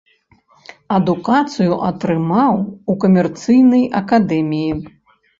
Адукацыю 0.95 1.73
атрымаў 1.89 2.53
у 2.93 2.95
камерцыйнай 3.03 3.83
акадэміі. 4.01 4.73